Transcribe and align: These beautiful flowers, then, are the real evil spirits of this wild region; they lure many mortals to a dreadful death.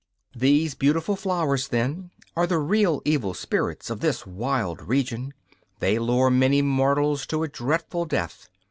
These 0.35 0.73
beautiful 0.73 1.15
flowers, 1.15 1.67
then, 1.67 2.09
are 2.35 2.47
the 2.47 2.57
real 2.57 3.03
evil 3.05 3.35
spirits 3.35 3.91
of 3.91 3.99
this 3.99 4.25
wild 4.25 4.81
region; 4.81 5.31
they 5.79 5.99
lure 5.99 6.31
many 6.31 6.63
mortals 6.63 7.27
to 7.27 7.43
a 7.43 7.47
dreadful 7.47 8.05
death. 8.05 8.49